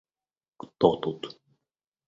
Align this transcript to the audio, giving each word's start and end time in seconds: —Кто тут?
—Кто 0.61 0.87
тут? 1.03 1.21